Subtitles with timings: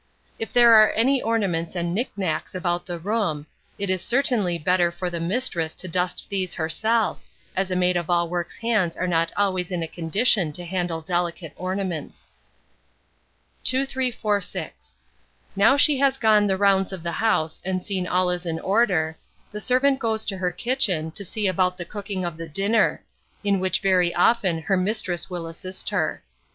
[0.39, 3.45] If there are many ornaments and knick knacks about the room,
[3.77, 7.23] it is certainly better for the mistress to dust these herself,
[7.55, 11.01] as a maid of all work's hands are not always in a condition to handle
[11.01, 12.29] delicate ornaments.
[13.63, 14.97] 2346.
[15.55, 18.59] Now she has gone the rounds of the house and seen that all is in
[18.61, 19.15] order,
[19.51, 23.03] the servant goes to her kitchen to see about the cooking of the dinner,
[23.43, 26.23] in which very often her mistress will assist her.